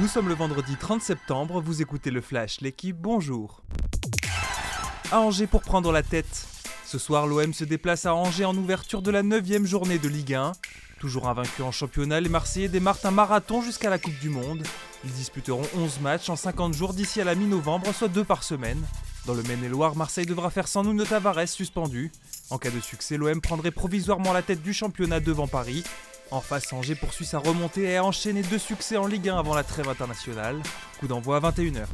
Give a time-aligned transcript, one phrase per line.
[0.00, 3.62] Nous sommes le vendredi 30 septembre, vous écoutez le Flash, l'équipe, bonjour.
[5.12, 6.48] À Angers pour prendre la tête.
[6.84, 10.34] Ce soir, l'OM se déplace à Angers en ouverture de la 9 journée de Ligue
[10.34, 10.52] 1.
[10.98, 14.64] Toujours invaincu en championnat, les Marseillais démarrent un marathon jusqu'à la Coupe du Monde.
[15.04, 18.82] Ils disputeront 11 matchs en 50 jours d'ici à la mi-novembre, soit deux par semaine.
[19.26, 22.10] Dans le Maine-et-Loire, Marseille devra faire sans Nuno Tavares suspendu.
[22.50, 25.84] En cas de succès, l'OM prendrait provisoirement la tête du championnat devant Paris.
[26.30, 29.54] En face, Angers poursuit sa remontée et a enchaîné deux succès en Ligue 1 avant
[29.54, 30.60] la trêve internationale.
[30.98, 31.84] Coup d'envoi à 21h.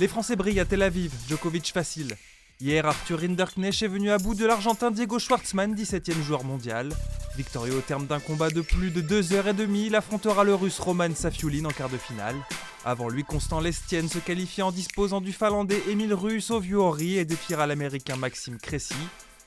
[0.00, 2.16] Les Français brillent à Tel Aviv, Djokovic facile.
[2.60, 6.92] Hier, Arthur Rinderknecht est venu à bout de l'Argentin Diego Schwartzmann, 17e joueur mondial.
[7.36, 11.64] Victorieux au terme d'un combat de plus de 2h30, il affrontera le russe Roman Safiulin
[11.64, 12.36] en quart de finale.
[12.84, 17.18] Avant lui, Constant Lestienne se qualifie en disposant du finlandais Emile Russe au vieux Henry
[17.18, 18.94] et défiera l'américain Maxime Cressy.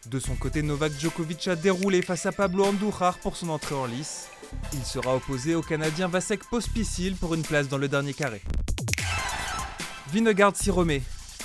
[0.09, 3.85] De son côté, Novak Djokovic a déroulé face à Pablo Andujar pour son entrée en
[3.85, 4.27] lice.
[4.71, 8.41] Il sera opposé au Canadien Vasek Pospisil pour une place dans le dernier carré.
[10.13, 11.01] Vingegaard s'y remet.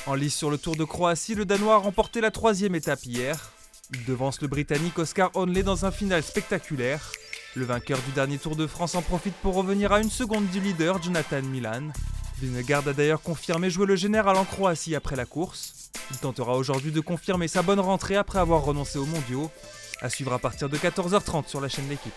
[0.06, 3.50] En lice sur le Tour de Croatie, le Danois a remporté la troisième étape hier.
[3.94, 7.10] Il devance le Britannique Oscar Onley dans un final spectaculaire.
[7.56, 10.60] Le vainqueur du dernier Tour de France en profite pour revenir à une seconde du
[10.60, 11.90] leader, Jonathan Milan.
[12.42, 15.90] Vingegaard a d'ailleurs confirmé jouer le général en Croatie après la course.
[16.10, 19.50] Il tentera aujourd'hui de confirmer sa bonne rentrée après avoir renoncé aux mondiaux.
[20.00, 22.12] À suivre à partir de 14h30 sur la chaîne L'équipe.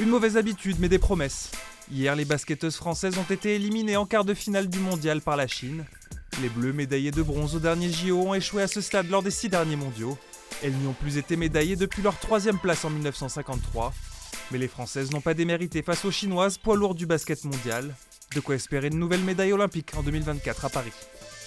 [0.00, 1.50] Une mauvaise habitude mais des promesses.
[1.90, 5.46] Hier, les basketteuses françaises ont été éliminées en quart de finale du mondial par la
[5.46, 5.84] Chine.
[6.40, 9.30] Les Bleus, médaillés de bronze au dernier JO, ont échoué à ce stade lors des
[9.30, 10.16] six derniers mondiaux.
[10.62, 13.92] Elles n'y ont plus été médaillées depuis leur troisième place en 1953.
[14.50, 17.94] Mais les Françaises n'ont pas démérité face aux Chinoises, poids lourds du basket mondial.
[18.36, 20.92] De quoi espérer une nouvelle médaille olympique en 2024 à Paris.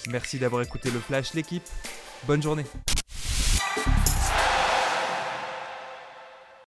[0.10, 1.62] Merci d'avoir écouté le Flash, l'équipe.
[2.26, 2.66] Bonne journée.